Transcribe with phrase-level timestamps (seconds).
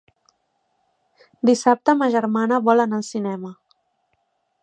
[1.49, 3.55] Dissabte ma germana vol anar al cinema.